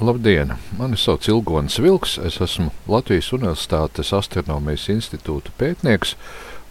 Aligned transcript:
Labdien! 0.00 0.52
Mani 0.78 0.96
sauc 0.96 1.26
Ilgons 1.26 1.80
Vilks. 1.82 2.18
Es 2.22 2.36
esmu 2.44 2.70
Latvijas 2.86 3.32
Universitātes 3.34 4.12
Astronomijas 4.14 4.84
institūta 4.92 5.50
pētnieks 5.58 6.12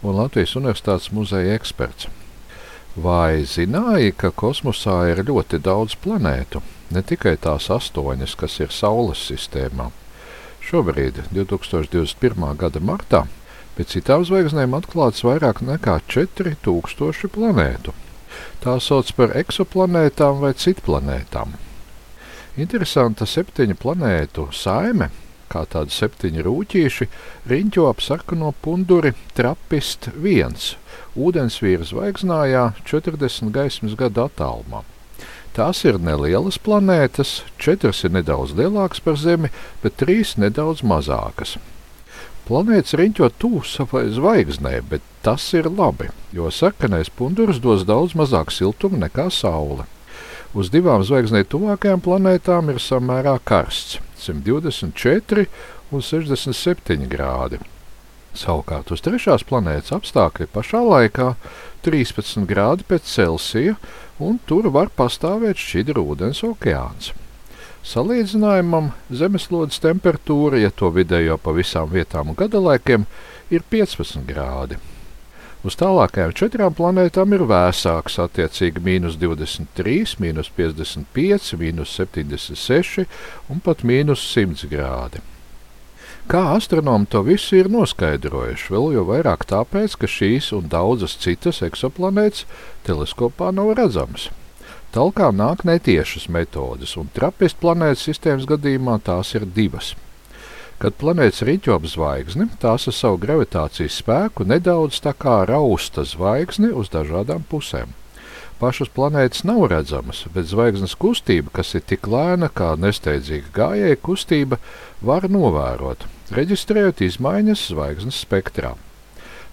un 0.00 0.16
Latvijas 0.16 0.54
Universitātes 0.56 1.10
muzeja 1.12 1.58
eksperts. 1.58 2.08
Vai 2.96 3.44
zināji, 3.44 4.14
ka 4.16 4.32
kosmosā 4.32 4.96
ir 5.12 5.20
ļoti 5.28 5.60
daudz 5.60 5.98
planētu? 6.00 6.64
Ne 6.88 7.04
tikai 7.04 7.36
tās 7.36 7.68
astoņas, 7.68 8.32
kas 8.32 8.56
ir 8.64 8.72
Saules 8.72 9.28
sistēmā. 9.28 9.90
Šobrīd, 10.64 11.20
2021. 11.28 12.48
gada 12.56 12.80
martā, 12.80 13.26
pēc 13.76 13.98
citām 13.98 14.24
zvaigznēm 14.24 14.80
atklāts 14.80 15.20
vairāk 15.28 15.60
nekā 15.68 16.00
4000 16.08 17.28
planētu. 17.36 17.92
Tā 18.64 18.80
sauc 18.80 19.12
par 19.20 19.36
eksoplanētām 19.36 20.40
vai 20.40 20.56
citplanētām. 20.56 21.58
Interesanta 22.58 23.22
septiņu 23.22 23.76
planētu 23.78 24.48
saime, 24.50 25.12
kā 25.46 25.60
tādi 25.70 25.94
septiņi 25.94 26.42
rūķīši, 26.42 27.06
riņķo 27.46 27.84
ap 27.86 28.00
sarkano 28.02 28.48
punduri 28.64 29.12
Trapist 29.38 30.08
1, 30.10 30.56
ūdensvīra 31.14 31.86
zvaigznājā 31.86 32.64
40 32.88 33.52
gaismas 33.54 33.94
gadu 34.00 34.24
attālumā. 34.24 34.80
Tās 35.54 35.84
ir 35.86 36.00
nelielas 36.02 36.58
planētas, 36.58 37.44
četras 37.62 38.02
ir 38.02 38.16
nedaudz 38.16 38.56
lielākas 38.58 39.04
par 39.06 39.14
Zemi, 39.22 39.52
bet 39.84 39.94
trīs 40.02 40.34
nedaudz 40.34 40.82
mazākas. 40.82 41.56
Planētas 42.48 42.96
riņķo 42.98 43.28
tuvu 43.38 43.62
savai 43.70 44.08
zvaigznē, 44.16 44.80
bet 44.90 45.06
tas 45.22 45.46
ir 45.54 45.70
labi, 45.70 46.10
jo 46.34 46.50
sarkanais 46.50 47.12
pundurs 47.14 47.62
dos 47.62 47.86
daudz 47.86 48.18
mazāk 48.18 48.50
siltumu 48.50 48.98
nekā 49.04 49.28
Saule. 49.30 49.86
Uz 50.56 50.70
divām 50.72 51.02
zvaigznei 51.04 51.44
tuvākajām 51.44 52.00
planētām 52.00 52.70
ir 52.72 52.78
samērā 52.80 53.34
karsts- 53.44 53.98
124 54.24 55.44
un 55.92 56.00
67 56.00 57.04
grādi. 57.08 57.60
Savukārt 58.32 58.90
uz 58.92 59.02
trešās 59.04 59.44
planētas 59.44 59.92
apstākļi 59.92 60.48
pašā 60.54 60.80
laikā 60.84 61.34
13 61.84 62.46
grādi 62.48 62.84
pēc 62.88 63.04
Celsija, 63.04 63.76
un 64.18 64.40
tur 64.46 64.70
var 64.70 64.88
pastāvēt 64.88 65.60
šķidra 65.60 66.00
ūdens 66.00 66.42
okeāns. 66.42 67.12
Salīdzinājumam 67.84 68.92
zemeslodes 69.10 69.78
temperatūra, 69.80 70.60
ja 70.60 70.70
to 70.70 70.90
vidējo 70.90 71.38
pa 71.38 71.52
visām 71.52 71.90
vietām 71.92 72.32
un 72.32 72.36
gadalaikiem, 72.36 73.06
ir 73.50 73.62
15 73.70 74.24
grādi. 74.24 74.78
Uz 75.66 75.74
tālākajām 75.74 76.30
četrām 76.38 76.74
planētām 76.78 77.32
ir 77.34 77.42
vēsāks, 77.50 78.20
attiecīgi 78.22 78.78
mīnus 78.78 79.16
23, 79.18 80.14
mīnus 80.22 80.52
55, 80.54 81.48
mīnus 81.58 81.96
76 81.98 83.08
un 83.50 83.58
pat 83.64 83.82
mīnus 83.82 84.22
100 84.36 84.70
grādi. 84.70 85.24
Kā 86.30 86.44
astronomi 86.54 87.08
to 87.10 87.24
visu 87.26 87.58
ir 87.58 87.72
noskaidrojuši, 87.74 88.70
vēl 88.70 88.90
jau 89.00 89.04
vairāk 89.10 89.48
tāpēc, 89.50 89.98
ka 89.98 90.06
šīs 90.06 90.52
un 90.54 90.70
daudzas 90.70 91.18
citas 91.18 91.62
eksoplanētas 91.66 92.44
teleskopā 92.86 93.50
nav 93.50 93.74
redzamas. 93.80 94.28
Talkā 94.94 95.32
nāk 95.34 95.66
netiešas 95.66 96.28
metodes, 96.30 96.94
un 97.00 97.10
trapistu 97.16 97.66
planētas 97.66 98.06
sistēmas 98.06 98.46
gadījumā 98.46 99.00
tās 99.08 99.34
ir 99.34 99.48
divas– 99.58 99.96
Kad 100.78 100.94
planētas 100.94 101.42
riņķo 101.42 101.74
ap 101.74 101.86
zvaigzni, 101.90 102.44
tās 102.62 102.84
ar 102.86 102.94
savu 102.94 103.16
gravitācijas 103.18 103.96
spēku 103.98 104.44
nedaudz 104.46 105.00
tā 105.02 105.10
kā 105.10 105.40
rausta 105.48 106.04
zvaigzni 106.06 106.68
uz 106.70 106.92
dažādām 106.92 107.42
pusēm. 107.50 107.96
Pašas 108.60 108.90
planētas 108.94 109.42
nav 109.46 109.64
redzamas, 109.72 110.20
bet 110.34 110.46
zvaigznes 110.46 110.94
kustība, 110.98 111.50
kas 111.58 111.74
ir 111.74 111.82
tik 111.82 112.06
lēna 112.06 112.46
kā 112.46 112.76
nesteidzīga 112.78 113.50
gājēja 113.54 113.98
kustība, 114.06 114.60
var 115.02 115.26
novērot, 115.26 116.06
reģistrējot 116.38 117.02
izmaiņas 117.08 117.64
zvaigznes 117.72 118.22
spektrā. 118.22 118.76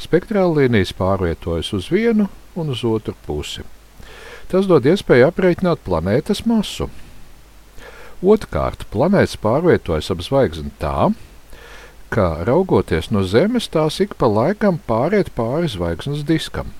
Spektrāla 0.00 0.60
līnijas 0.60 0.92
pārvietojas 0.96 1.72
uz 1.72 1.88
vienu 1.92 2.28
un 2.52 2.72
uz 2.76 2.84
otru 2.84 3.16
pusi. 3.24 3.64
Tas 4.52 4.68
dod 4.68 4.84
iespēju 4.84 5.30
aprēķināt 5.30 5.80
planētas 5.88 6.44
masu, 6.44 6.90
Otrkārt, 8.22 8.86
planētas 8.92 9.36
pārvietojas 9.40 10.10
ap 10.14 10.22
zvaigzni 10.22 10.70
tā, 10.78 11.10
ka 12.14 12.44
raugoties 12.46 13.10
no 13.10 13.24
Zemes 13.26 13.66
tās 13.68 13.98
ik 14.00 14.14
pa 14.20 14.28
laikam 14.30 14.78
pāriet 14.86 15.32
pāri 15.34 15.70
zvaigznes 15.70 16.22
diskam. 16.28 16.70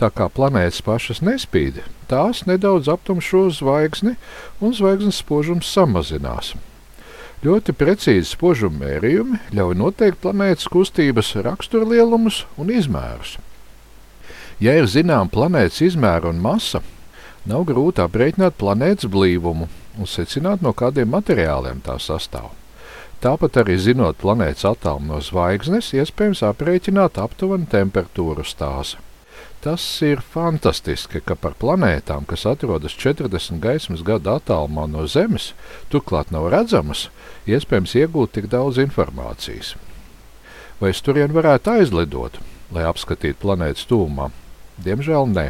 Tā 0.00 0.08
kā 0.10 0.26
planētas 0.32 0.80
pašas 0.82 1.20
nespīd, 1.22 1.82
tās 2.10 2.42
nedaudz 2.48 2.88
aptumšo 2.90 3.46
zvaigzni 3.54 4.16
un 4.60 4.72
zvaigznes 4.74 5.20
spožums 5.20 5.68
samazinās. 5.70 6.54
Ļoti 7.44 7.74
precīzi 7.76 8.30
spožuma 8.32 8.86
mērījumi 8.86 9.38
ļauj 9.54 9.76
noteikt 9.76 10.22
planētas 10.24 10.70
kustības 10.72 11.34
raksturlielumus 11.44 12.46
un 12.56 12.72
izmērus. 12.72 13.36
Ja 14.64 14.72
ir 14.78 14.88
zinām 14.88 15.28
planētas 15.28 15.82
izmēra 15.84 16.30
un 16.32 16.40
masa, 16.40 16.80
nav 17.50 17.64
grūti 17.68 18.02
aprēķināt 18.04 18.58
planētas 18.60 19.10
blīvumu 19.10 19.68
un 19.98 20.10
secināt, 20.10 20.62
no 20.64 20.72
kādiem 20.72 21.10
materiāliem 21.14 21.82
tā 21.84 21.98
sastāv. 22.02 22.52
Tāpat 23.24 23.56
arī 23.62 23.78
zinot 23.80 24.18
planētas 24.20 24.66
attālumu 24.68 25.14
no 25.14 25.20
zvaigznes, 25.24 25.94
iespējams 25.96 26.42
aprēķināt 26.44 27.20
aptuveni 27.22 27.68
temperatūru 27.72 28.44
stāstu. 28.44 29.00
Tas 29.64 29.80
ir 30.04 30.20
fantastiski, 30.20 31.22
ka 31.24 31.32
par 31.40 31.54
planētām, 31.56 32.26
kas 32.28 32.44
atrodas 32.44 32.92
40 33.00 33.62
gaismas 33.64 34.02
gadu 34.04 34.34
attālumā 34.34 34.84
no 34.92 35.06
Zemes, 35.08 35.54
turklāt 35.88 36.34
nav 36.34 36.50
redzamas, 36.52 37.06
iespējams 37.48 37.96
iegūt 38.02 38.34
tik 38.36 38.50
daudz 38.52 38.76
informācijas. 38.82 39.72
Vai 40.82 40.92
es 40.92 41.00
turien 41.00 41.32
varētu 41.32 41.78
aizlidot, 41.78 42.36
lai 42.76 42.84
apskatītu 42.84 43.40
planētas 43.40 43.88
tūmā? 43.88 44.28
Diemžēl 44.84 45.32
ne. 45.32 45.48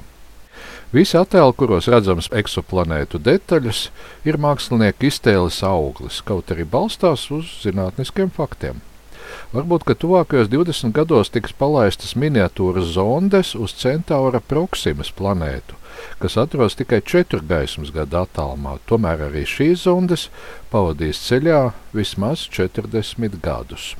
Visi 0.94 1.16
attēli, 1.18 1.50
kuros 1.58 1.88
redzams 1.90 2.28
eksoplanētu 2.38 3.18
detaļas, 3.26 3.78
ir 4.22 4.36
mākslinieka 4.38 5.08
iztēles 5.08 5.56
auglis, 5.66 6.20
kaut 6.22 6.52
arī 6.54 6.62
balstās 6.70 7.24
uz 7.34 7.48
zinātniskiem 7.64 8.30
faktiem. 8.36 8.78
Varbūt, 9.50 9.88
ka 9.88 9.96
tuvākajos 9.98 10.52
20 10.52 10.94
gados 10.94 11.32
tiks 11.34 11.56
palaistas 11.58 12.14
miniatūras 12.14 12.92
zondes 12.94 13.56
uz 13.58 13.74
Centaura 13.80 14.38
Proximas 14.38 15.10
planētu, 15.18 15.74
kas 16.22 16.38
atrodas 16.38 16.78
tikai 16.78 17.02
4 17.02 17.42
gaismas 17.50 17.90
gadu 17.90 18.22
attālumā, 18.22 18.78
tomēr 18.86 19.26
arī 19.32 19.42
šīs 19.50 19.88
zondes 19.88 20.28
pavadīs 20.70 21.26
ceļā 21.26 21.64
vismaz 21.90 22.46
40 22.54 23.42
gadus. 23.42 23.96